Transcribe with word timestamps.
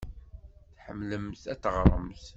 Tḥemmlemt 0.75 1.43
ad 1.51 1.59
teɣremt? 1.63 2.23